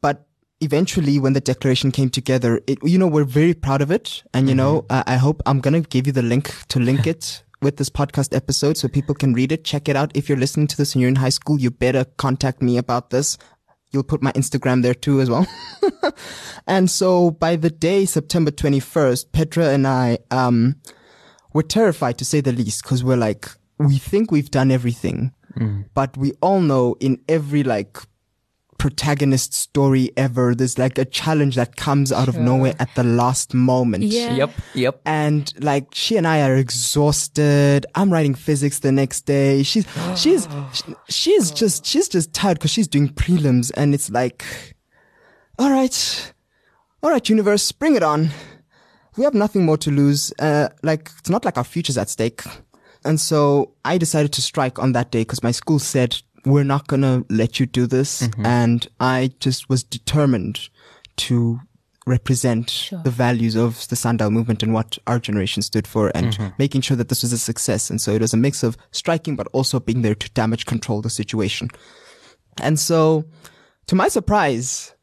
[0.00, 0.26] But
[0.60, 4.22] eventually when the declaration came together, it, you know, we're very proud of it.
[4.32, 5.10] And, you know, mm-hmm.
[5.10, 7.88] I, I hope I'm going to give you the link to link it with this
[7.88, 9.64] podcast episode so people can read it.
[9.64, 10.12] Check it out.
[10.14, 13.10] If you're listening to this and you're in high school, you better contact me about
[13.10, 13.38] this.
[13.94, 15.46] You'll put my Instagram there too as well.
[16.66, 20.76] and so by the day, September 21st, Petra and I, um,
[21.54, 25.32] were terrified to say the least because we're like, we think we've done everything,
[25.94, 27.96] but we all know in every like
[28.84, 33.54] protagonist story ever, there's like a challenge that comes out of nowhere at the last
[33.54, 34.04] moment.
[34.04, 34.34] Yeah.
[34.34, 35.00] yep, yep.
[35.06, 37.86] And like she and I are exhausted.
[37.94, 39.62] I'm writing physics the next day.
[39.62, 40.46] She's she's
[41.08, 44.44] she's just she's just tired because she's doing prelims and it's like,
[45.58, 46.34] all right,
[47.02, 48.28] all right, universe, bring it on.
[49.16, 50.30] We have nothing more to lose.
[50.38, 52.42] Uh, like it's not like our future's at stake.
[53.02, 56.86] And so I decided to strike on that day because my school said we're not
[56.86, 58.46] gonna let you do this, mm-hmm.
[58.46, 60.68] and I just was determined
[61.16, 61.60] to
[62.06, 66.48] represent the values of the Sundial movement and what our generation stood for and mm-hmm.
[66.58, 67.88] making sure that this was a success.
[67.88, 71.00] And so it was a mix of striking, but also being there to damage control
[71.00, 71.70] the situation.
[72.60, 73.24] And so
[73.86, 74.94] to my surprise,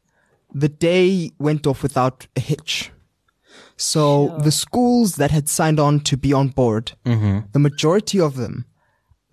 [0.52, 2.90] the day went off without a hitch.
[3.76, 7.40] So the schools that had signed on to be on board, mm-hmm.
[7.52, 8.66] the majority of them,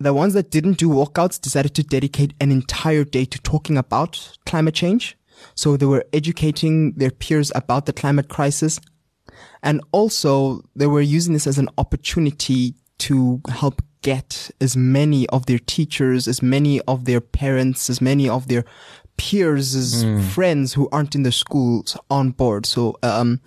[0.00, 4.36] the ones that didn't do walkouts decided to dedicate an entire day to talking about
[4.46, 5.16] climate change.
[5.54, 8.80] So they were educating their peers about the climate crisis.
[9.62, 15.44] And also they were using this as an opportunity to help get as many of
[15.46, 18.64] their teachers, as many of their parents, as many of their
[19.18, 22.64] peers, as friends who aren't in the schools on board.
[22.64, 23.40] So, um,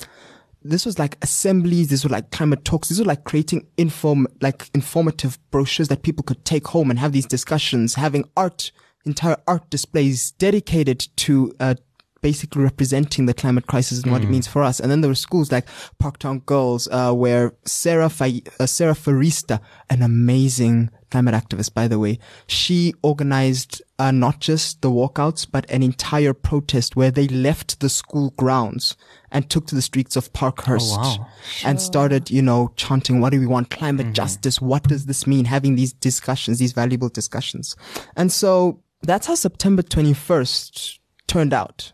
[0.64, 1.90] this was like assemblies.
[1.90, 2.90] These were like climate talks.
[2.90, 7.12] These were like creating inform, like informative brochures that people could take home and have
[7.12, 8.72] these discussions, having art,
[9.06, 11.76] entire art displays dedicated to, uh,
[12.22, 14.80] basically representing the climate crisis and what it means for us.
[14.80, 15.68] And then there were schools like
[16.02, 22.00] Parktown Girls, uh, where Sarah, Fa- uh, Sarah Farista, an amazing climate activist, by the
[22.00, 27.80] way, she organized, uh, not just the walkouts, but an entire protest where they left
[27.82, 28.98] the school grounds
[29.32, 31.28] and took to the streets of Parkhurst wow.
[31.64, 33.70] and started, you know, chanting, what do we want?
[33.70, 34.60] Climate justice.
[34.60, 35.46] What does this mean?
[35.46, 37.76] Having these discussions, these valuable discussions.
[38.16, 40.98] And so that's how September 21st
[41.28, 41.94] turned out.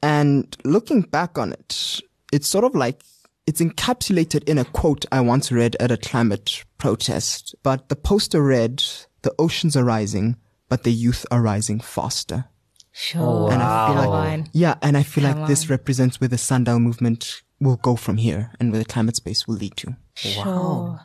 [0.00, 2.00] And looking back on it,
[2.32, 3.02] it's sort of like
[3.48, 7.54] it's encapsulated in a quote I once read at a climate protest.
[7.62, 8.84] But the poster read,
[9.22, 10.36] the oceans are rising,
[10.68, 12.44] but the youth are rising faster.
[12.92, 13.22] Sure.
[13.22, 14.50] Oh, and I feel like, on.
[14.52, 18.18] yeah, and I feel Come like this represents where the sundial movement will go from
[18.18, 19.96] here and where the climate space will lead to.
[20.14, 21.00] Sure.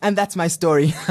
[0.00, 0.94] And that's my story.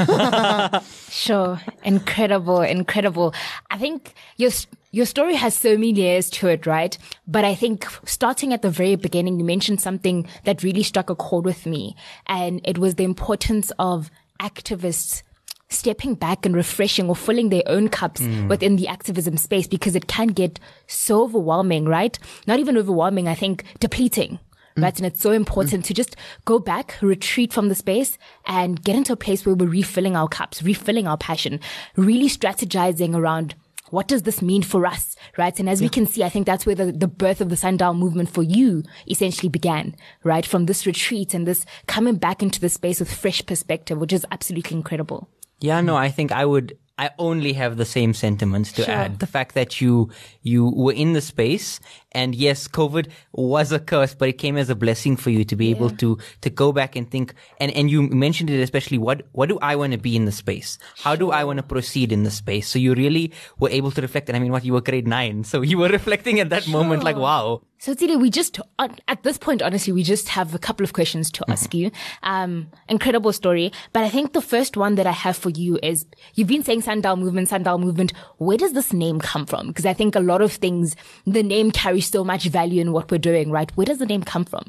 [1.10, 1.60] Sure.
[1.84, 2.60] Incredible.
[2.60, 3.34] Incredible.
[3.70, 4.50] I think your,
[4.92, 6.96] your story has so many layers to it, right?
[7.26, 11.14] But I think starting at the very beginning, you mentioned something that really struck a
[11.14, 11.96] chord with me.
[12.26, 15.22] And it was the importance of activists
[15.70, 18.48] stepping back and refreshing or filling their own cups hmm.
[18.48, 22.18] within the activism space because it can get so overwhelming, right?
[22.46, 24.38] Not even overwhelming, I think depleting.
[24.78, 24.82] Mm.
[24.82, 24.96] Right.
[24.96, 25.86] And it's so important mm.
[25.86, 29.68] to just go back, retreat from the space and get into a place where we're
[29.68, 31.60] refilling our cups, refilling our passion,
[31.96, 33.54] really strategizing around
[33.90, 35.16] what does this mean for us?
[35.36, 35.58] Right.
[35.58, 37.94] And as we can see, I think that's where the, the birth of the sundial
[37.94, 40.44] movement for you essentially began, right?
[40.44, 44.26] From this retreat and this coming back into the space with fresh perspective, which is
[44.30, 45.28] absolutely incredible.
[45.60, 45.98] Yeah, no, mm.
[45.98, 46.76] I think I would.
[46.98, 48.94] I only have the same sentiments to Sure.
[48.94, 49.20] add.
[49.20, 50.10] The fact that you
[50.42, 51.78] you were in the space,
[52.12, 55.54] and yes, COVID was a curse, but it came as a blessing for you to
[55.54, 57.34] be able to to go back and think.
[57.60, 58.98] And and you mentioned it especially.
[58.98, 60.76] What what do I want to be in the space?
[61.06, 62.66] How do I want to proceed in the space?
[62.66, 64.28] So you really were able to reflect.
[64.28, 67.04] And I mean, what you were grade nine, so you were reflecting at that moment,
[67.04, 67.62] like wow.
[67.80, 71.44] Otsile, we just, at this point, honestly, we just have a couple of questions to
[71.48, 71.90] ask you.
[72.22, 73.72] Um, incredible story.
[73.92, 76.82] But I think the first one that I have for you is, you've been saying
[76.82, 78.12] Sundial Movement, Sundial Movement.
[78.38, 79.68] Where does this name come from?
[79.68, 83.10] Because I think a lot of things, the name carries so much value in what
[83.10, 83.70] we're doing, right?
[83.76, 84.64] Where does the name come from?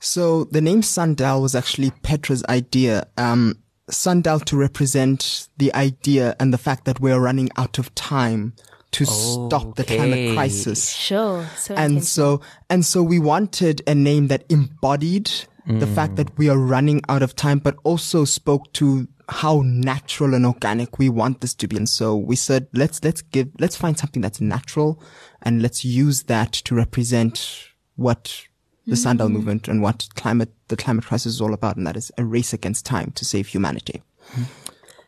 [0.00, 3.06] So the name Sundial was actually Petra's idea.
[3.16, 3.58] Um,
[3.90, 8.54] Sundial to represent the idea and the fact that we're running out of time
[8.94, 10.90] to stop the climate crisis.
[10.90, 11.46] Sure.
[11.56, 15.30] So And so, and so we wanted a name that embodied
[15.66, 16.16] the fact mm.
[16.16, 20.98] that we are running out of time, but also spoke to how natural and organic
[20.98, 21.76] we want this to be.
[21.76, 25.02] And so we said, let's, let's give, let's find something that's natural
[25.42, 28.46] and let's use that to represent what
[28.86, 31.78] the Sundial movement and what climate, the climate crisis is all about.
[31.78, 34.02] And that is a race against time to save humanity.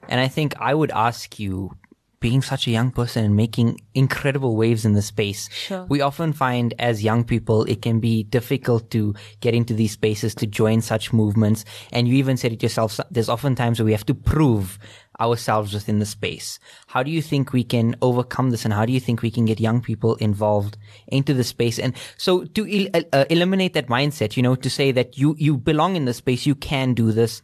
[0.08, 1.76] And I think I would ask you,
[2.20, 5.48] being such a young person and making incredible waves in the space,
[5.88, 10.34] we often find as young people, it can be difficult to get into these spaces,
[10.34, 11.64] to join such movements.
[11.92, 14.78] And you even said it yourself, there's often times where we have to prove
[15.20, 16.58] ourselves within the space.
[16.88, 19.44] How do you think we can overcome this and how do you think we can
[19.44, 20.76] get young people involved
[21.08, 21.78] into the space?
[21.78, 25.56] And so to el- uh, eliminate that mindset, you know, to say that you, you
[25.56, 27.42] belong in the space, you can do this.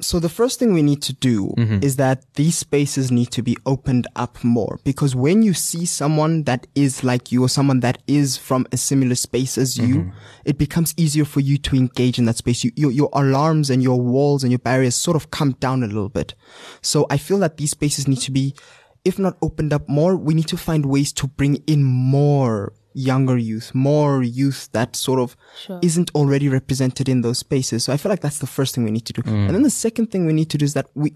[0.00, 1.78] So the first thing we need to do mm-hmm.
[1.82, 6.44] is that these spaces need to be opened up more because when you see someone
[6.44, 10.18] that is like you or someone that is from a similar space as you, mm-hmm.
[10.44, 12.64] it becomes easier for you to engage in that space.
[12.64, 15.86] You, your, your alarms and your walls and your barriers sort of come down a
[15.86, 16.34] little bit.
[16.82, 18.54] So I feel that these spaces need to be,
[19.04, 23.36] if not opened up more, we need to find ways to bring in more younger
[23.36, 25.36] youth, more youth that sort of
[25.82, 27.84] isn't already represented in those spaces.
[27.84, 29.22] So I feel like that's the first thing we need to do.
[29.26, 31.12] And then the second thing we need to do is that we,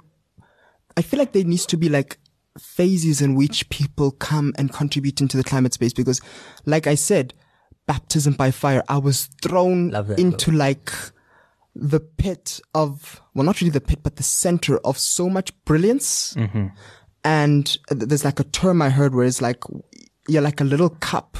[0.97, 2.19] I feel like there needs to be like
[2.59, 6.21] phases in which people come and contribute into the climate space because,
[6.65, 7.35] like I said,
[7.87, 8.83] baptism by fire.
[8.89, 10.59] I was thrown that into book.
[10.59, 10.93] like
[11.75, 16.35] the pit of, well, not really the pit, but the center of so much brilliance.
[16.35, 16.69] Mm-hmm.
[17.25, 19.65] And there's like a term I heard where it's like,
[20.29, 21.37] you're like a little cup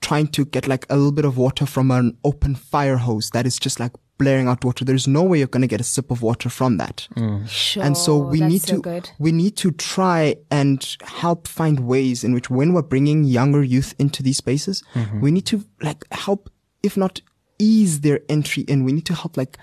[0.00, 3.46] trying to get like a little bit of water from an open fire hose that
[3.46, 4.84] is just like blaring out water.
[4.84, 7.08] There's no way you're going to get a sip of water from that.
[7.48, 7.82] Sure.
[7.82, 9.10] And so we need so to good.
[9.18, 13.94] we need to try and help find ways in which when we're bringing younger youth
[13.98, 15.20] into these spaces, mm-hmm.
[15.20, 16.50] we need to like help,
[16.82, 17.22] if not
[17.58, 18.84] ease their entry in.
[18.84, 19.56] We need to help like,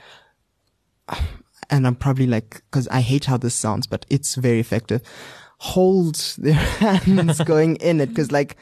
[1.70, 5.02] and I'm probably like, cause I hate how this sounds, but it's very effective.
[5.60, 8.16] Hold their hands going in it.
[8.16, 8.58] Cause like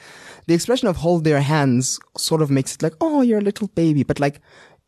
[0.47, 3.67] the expression of hold their hands sort of makes it like, oh, you're a little
[3.69, 4.03] baby.
[4.03, 4.41] But like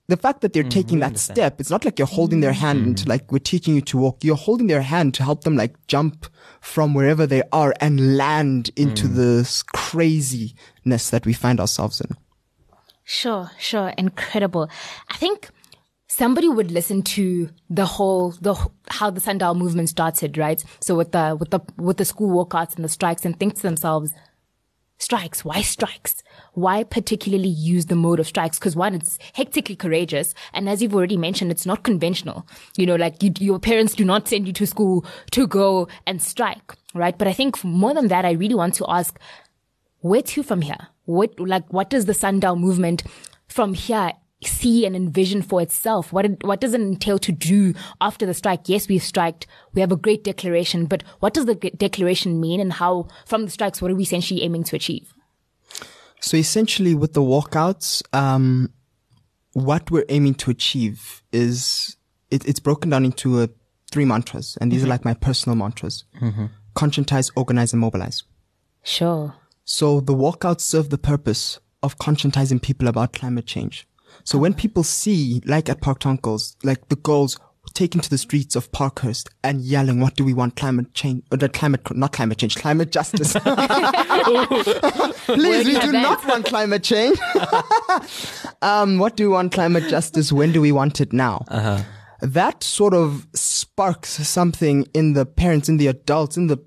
[0.08, 0.70] the fact that they're mm-hmm.
[0.70, 3.82] taking that step, it's not like you're holding their hand into like we're teaching you
[3.82, 4.24] to walk.
[4.24, 6.28] You're holding their hand to help them like jump
[6.62, 9.16] from wherever they are and land into mm.
[9.16, 12.16] this craziness that we find ourselves in.
[13.04, 13.94] Sure, sure.
[13.98, 14.70] Incredible.
[15.10, 15.50] I think
[16.08, 18.56] somebody would listen to the whole, the,
[18.90, 20.64] how the sundial movement started, right?
[20.82, 23.62] So with the, with the, with the school walkouts and the strikes and think to
[23.62, 24.14] themselves,
[24.98, 26.24] strikes, why strikes?
[26.54, 28.60] Why particularly use the mode of strikes?
[28.60, 30.34] Because one, it's hectically courageous.
[30.54, 32.48] And as you've already mentioned, it's not conventional.
[32.78, 36.22] You know, like you, your parents do not send you to school to go and
[36.22, 37.18] strike, right?
[37.18, 39.20] But I think more than that, I really want to ask,
[40.02, 40.88] where to from here?
[41.06, 43.04] What like what does the sundial movement
[43.48, 44.12] from here
[44.44, 46.14] see and envision for itself?
[46.14, 48.70] What it- what does it entail to do after the strike?
[48.70, 49.48] Yes, we've striked.
[49.74, 53.52] We have a great declaration, but what does the declaration mean, and how from the
[53.52, 55.14] strikes what are we essentially aiming to achieve?
[56.20, 58.70] So essentially, with the walkouts, um,
[59.54, 61.96] what we're aiming to achieve is
[62.30, 63.48] it, it's broken down into uh,
[63.92, 66.04] three mantras, and these are like my personal mantras:
[66.76, 68.24] conscientize, organize, and mobilize.
[68.84, 69.34] Sure.
[69.66, 73.87] So the walkouts serve the purpose of conscientizing people about climate change.
[74.28, 77.40] So when people see, like at Parktown Girls, like the girls
[77.74, 80.58] taking to the streets of Parkhurst and yelling, "What do we want?
[80.58, 81.24] Climate change?
[81.32, 83.32] Or the climate, not climate change, climate justice."
[85.28, 87.18] Please, we do not want climate change.
[88.62, 89.54] um, what do we want?
[89.54, 90.34] Climate justice.
[90.34, 91.46] When do we want it now?
[91.48, 91.84] Uh-huh.
[92.20, 96.58] That sort of sparks something in the parents, in the adults, in the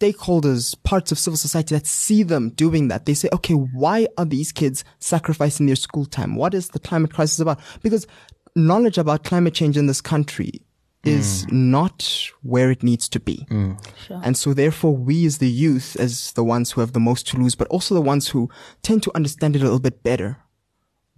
[0.00, 3.06] stakeholders, parts of civil society that see them doing that.
[3.06, 6.36] They say, okay, why are these kids sacrificing their school time?
[6.36, 7.60] What is the climate crisis about?
[7.82, 8.06] Because
[8.54, 10.62] knowledge about climate change in this country
[11.04, 11.52] is mm.
[11.52, 13.46] not where it needs to be.
[13.50, 13.78] Mm.
[14.22, 17.36] And so therefore we as the youth, as the ones who have the most to
[17.36, 18.50] lose, but also the ones who
[18.82, 20.38] tend to understand it a little bit better,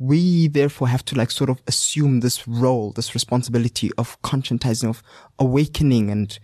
[0.00, 5.02] we therefore have to like sort of assume this role, this responsibility of conscientizing, of
[5.38, 6.38] awakening and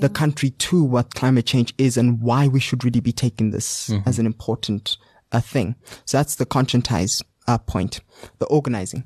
[0.00, 3.90] the country to what climate change is and why we should really be taking this
[4.04, 4.98] as an important
[5.32, 5.74] uh, thing.
[6.04, 8.00] So that's the conscientize uh, point.
[8.40, 9.04] The organizing.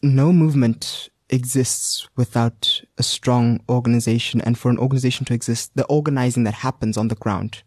[0.00, 4.40] No movement exists without a strong organization.
[4.40, 7.64] And for an organization to exist, the organizing that happens on the ground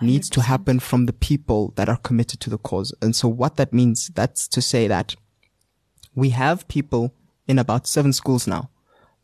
[0.00, 2.94] needs to happen from the people that are committed to the cause.
[3.02, 5.16] And so what that means, that's to say that
[6.14, 7.14] we have people
[7.46, 8.70] in about seven schools now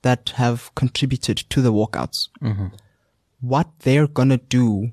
[0.02, 2.28] that have contributed to the walkouts.
[2.42, 2.68] Mm-hmm.
[3.40, 4.92] What they're gonna do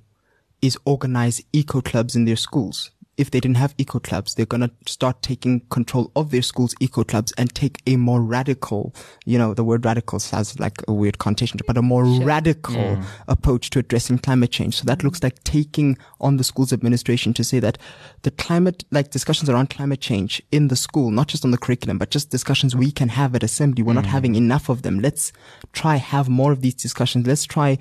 [0.62, 2.92] is organize eco clubs in their schools.
[3.22, 7.04] If they didn't have eco clubs, they're gonna start taking control of their schools' eco
[7.04, 11.20] clubs and take a more radical, you know, the word radical sounds like a weird
[11.20, 14.78] connotation, but a more radical approach to addressing climate change.
[14.78, 15.08] So that mm-hmm.
[15.08, 17.78] looks like taking on the school's administration to say that
[18.24, 22.00] the climate, like discussions around climate change in the school, not just on the curriculum,
[22.00, 23.84] but just discussions we can have at assembly.
[23.84, 24.18] We're not mm.
[24.18, 25.00] having enough of them.
[25.00, 25.32] Let's
[25.74, 27.28] try have more of these discussions.
[27.28, 27.78] Let's try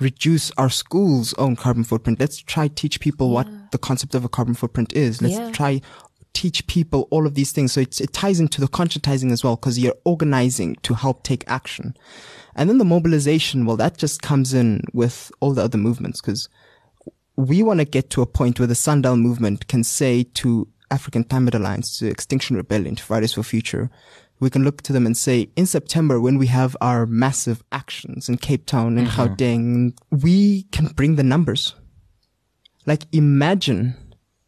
[0.00, 2.20] reduce our school's own carbon footprint.
[2.20, 5.22] Let's try teach people what the concept of a carbon footprint is.
[5.22, 5.50] Let's Yeah.
[5.52, 5.80] try
[6.32, 7.72] teach people all of these things.
[7.72, 11.44] So it's, it ties into the conscientizing as well because you're organizing to help take
[11.46, 11.94] action.
[12.56, 16.48] And then the mobilization, well, that just comes in with all the other movements because
[17.36, 21.24] we want to get to a point where the Sundial movement can say to African
[21.24, 23.90] Climate Alliance, to Extinction Rebellion, to Fridays for Future,
[24.40, 28.28] we can look to them and say, in September, when we have our massive actions
[28.28, 29.20] in Cape Town and mm-hmm.
[29.20, 31.74] Gauteng, we can bring the numbers.
[32.86, 33.94] Like imagine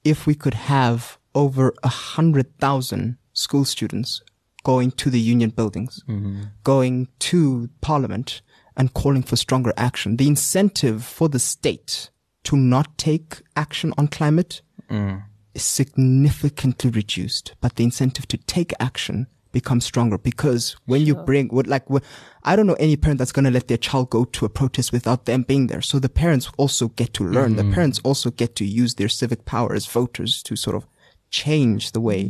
[0.05, 4.23] if we could have over a hundred thousand school students
[4.65, 6.43] going to the union buildings, mm-hmm.
[6.65, 8.43] going to parliament
[8.77, 10.17] and calling for stronger action.
[10.17, 12.11] The incentive for the state
[12.45, 15.23] to not take action on climate mm.
[15.55, 19.27] is significantly reduced, but the incentive to take action
[19.61, 22.05] becomes stronger because when you bring what like wh-
[22.51, 24.89] I don't know any parent that's going to let their child go to a protest
[24.93, 25.83] without them being there.
[25.91, 27.51] So the parents also get to learn.
[27.57, 30.83] The parents also get to use their civic power as voters to sort of
[31.31, 32.21] change the way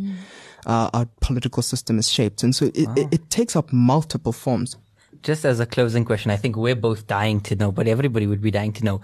[0.72, 2.42] uh, our political system is shaped.
[2.44, 4.76] And so it, it, it takes up multiple forms.
[5.22, 8.42] Just as a closing question, I think we're both dying to know, but everybody would
[8.48, 9.00] be dying to know.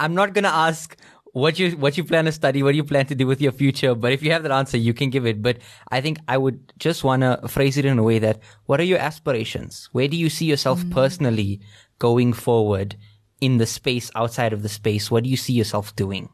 [0.00, 0.96] I'm not going to ask
[1.32, 3.94] what you what you plan to study, what you plan to do with your future,
[3.94, 5.42] but if you have that answer, you can give it.
[5.42, 5.58] But
[5.90, 8.84] I think I would just want to phrase it in a way that what are
[8.84, 9.88] your aspirations?
[9.92, 10.92] Where do you see yourself mm.
[10.92, 11.60] personally
[11.98, 12.96] going forward
[13.40, 15.10] in the space outside of the space?
[15.10, 16.28] What do you see yourself doing?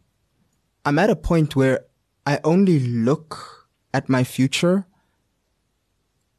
[0.85, 1.85] I'm at a point where
[2.27, 4.87] I only look at my future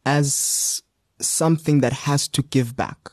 [0.06, 0.84] as
[1.22, 3.10] something that has to give back.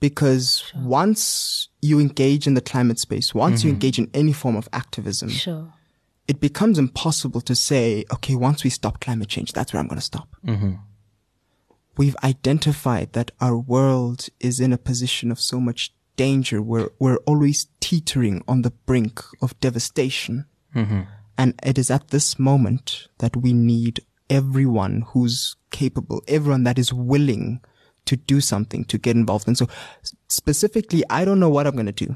[0.00, 3.74] Because once you engage in the climate space, once you Mhm.
[3.74, 5.72] engage in any form of activism, Sure.
[6.26, 9.98] it becomes impossible to say, okay, once we stop climate change, that's where I'm going
[10.00, 10.28] to stop.
[10.46, 10.72] Mm-hmm.
[11.96, 16.62] We've identified that our world is in a position of so much danger.
[16.62, 20.46] We're, we're always teetering on the brink of devastation.
[20.74, 21.00] Mm-hmm.
[21.36, 26.92] And it is at this moment that we need everyone who's capable, everyone that is
[26.92, 27.60] willing
[28.06, 29.46] to do something, to get involved.
[29.46, 29.68] And so
[30.28, 32.14] specifically, I don't know what I'm going to do.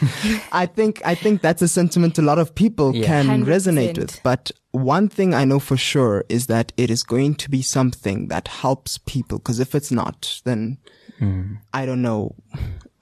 [0.52, 3.06] I think, I think that's a sentiment a lot of people Yeah.
[3.06, 3.98] can resonate 100%.
[3.98, 4.20] with.
[4.22, 8.28] But one thing I know for sure is that it is going to be something
[8.28, 9.38] that helps people.
[9.38, 10.78] Cause if it's not, then
[11.20, 11.58] mm.
[11.72, 12.34] I don't know.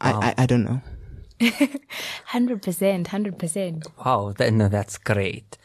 [0.01, 0.81] I, I, I don't know.
[1.41, 3.87] 100%, 100%.
[4.05, 5.59] Wow, that, no, that's great.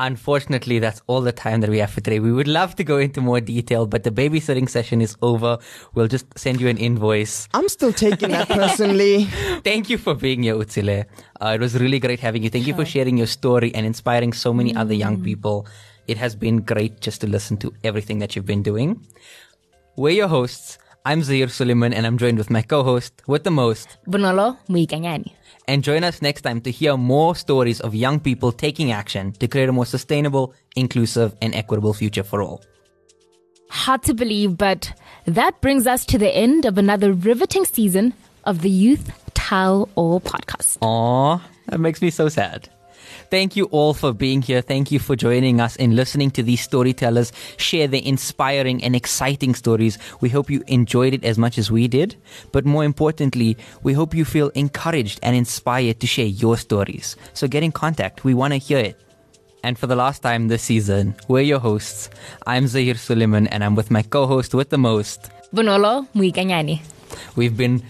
[0.00, 2.18] Unfortunately, that's all the time that we have for today.
[2.18, 5.56] We would love to go into more detail, but the babysitting session is over.
[5.94, 7.48] We'll just send you an invoice.
[7.54, 9.26] I'm still taking that personally.
[9.62, 11.04] Thank you for being here, Otsile.
[11.40, 12.50] Uh, it was really great having you.
[12.50, 15.68] Thank you for sharing your story and inspiring so many other young people.
[16.08, 19.06] It has been great just to listen to everything that you've been doing.
[19.94, 20.76] We're your hosts.
[21.06, 23.98] I'm Zaheer Sooliman and I'm joined with my co-host with the most.
[24.08, 25.30] Bonolo Moikanyane.
[25.66, 29.48] And join us next time to hear more stories of young people taking action to
[29.48, 32.62] create a more sustainable, inclusive, and equitable future for all.
[33.70, 34.92] Hard to believe, but
[35.26, 38.12] that brings us to the end of another riveting season
[38.44, 40.78] of the Youth Tell All podcast.
[40.82, 42.68] Aw, that makes me so sad.
[43.30, 44.60] Thank you all for being here.
[44.60, 49.54] Thank you for joining us and listening to these storytellers share their inspiring and exciting
[49.54, 49.98] stories.
[50.20, 52.16] We hope you enjoyed it as much as we did.
[52.52, 57.16] But more importantly, we hope you feel encouraged and inspired to share your stories.
[57.32, 58.24] So get in contact.
[58.24, 59.00] We want to hear it.
[59.62, 62.10] And for the last time this season, we're your hosts.
[62.46, 65.30] I'm Zaheer Sooliman and I'm with my co-host with the most.
[65.54, 66.80] Bonolo Moikanyane.
[67.34, 67.82] We've been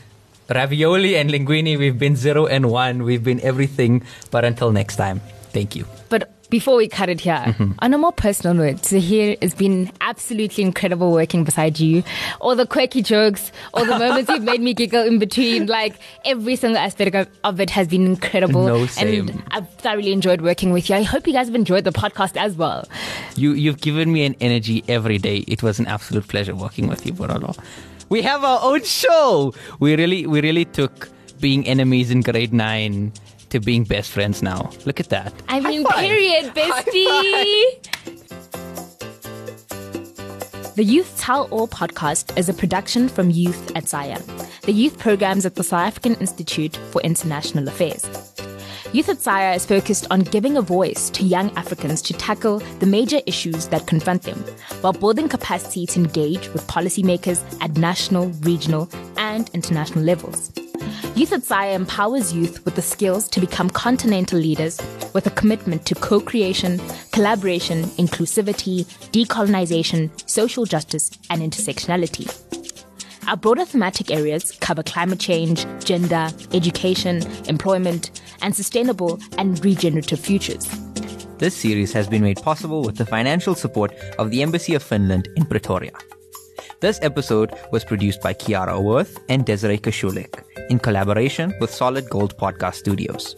[0.49, 3.03] ravioli and linguini, We've been zero and one.
[3.05, 4.03] We've been everything.
[4.31, 5.21] But until next time,
[5.53, 5.87] thank you.
[6.09, 7.75] But before we cut it here, Mhm.
[7.81, 12.05] on a more personal note, Zaheer, it's been absolutely incredible working beside you.
[12.41, 16.55] All the quirky jokes, all the moments you've made me giggle in between, like every
[16.55, 18.67] single aspect of, of it has been incredible.
[18.67, 19.29] No, same.
[19.29, 20.95] And I've thoroughly enjoyed working with you.
[20.97, 22.87] I hope you guys have enjoyed the podcast as well.
[23.35, 25.39] You you've given me an energy every day.
[25.49, 27.57] It was an absolute pleasure working with you, Bonolo.
[28.09, 29.55] We have our own show.
[29.81, 31.09] We really we really took
[31.41, 33.13] being enemies in grade nine
[33.51, 34.71] to being best friends now.
[34.85, 35.33] Look at that.
[35.49, 37.81] I mean, period, bestie.
[40.75, 45.47] The Youth Tell All podcast is a production from Youth at SAIIA, the youth programs
[45.47, 48.05] at the South African Institute for International Affairs.
[48.95, 52.87] Youth at SAIIA is focused on giving a voice to young Africans to tackle the
[52.87, 54.39] major issues that confront them,
[54.83, 60.53] while building capacity to engage with policymakers at national, regional, and international levels.
[61.17, 64.81] Youth at SAIIA empowers youth with the skills to become continental leaders
[65.13, 66.81] with a commitment to co creation,
[67.11, 72.31] collaboration, inclusivity, decolonization, social justice, and intersectionality.
[73.27, 78.11] Our broader thematic areas cover climate change, gender, education, employment,
[78.45, 80.69] and sustainable and regenerative futures.
[81.39, 85.29] This series has been made possible with the financial support of the Embassy of Finland
[85.35, 85.93] in Pretoria.
[86.81, 92.37] This episode was produced by Kiara Worth and Desirée Kosciulek in collaboration with Solid Gold
[92.37, 93.37] Podcast Studios.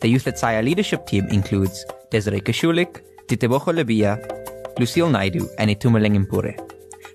[0.00, 4.18] The Youth at SAIIA leadership team includes Desirée Kosciulek, Titeboho Labia,
[4.78, 6.54] Lucille Naidu, and Itumeleng Impure.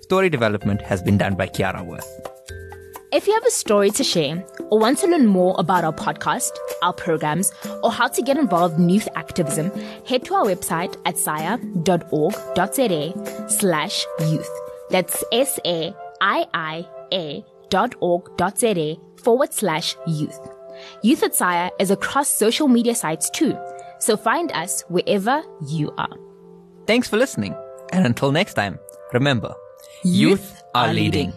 [0.02, 2.33] Story development has been done by Kiara Worth.
[3.14, 6.50] If you have a story to share or want to learn more about our podcast,
[6.82, 7.52] our programs,
[7.84, 9.70] or how to get involved in youth activism,
[10.04, 11.78] head to our website at saiia.org.za
[13.48, 14.50] slash youth.
[14.90, 15.94] That's S-A-I-I-A
[17.68, 20.40] dot org dot za forward slash youth.
[21.04, 23.56] Youth at SAIIA is across social media sites too,
[24.00, 26.16] so find us wherever you are.
[26.88, 27.54] Thanks for listening,
[27.92, 28.80] and until next time,
[29.12, 29.54] remember,
[30.02, 31.32] youth, are leading.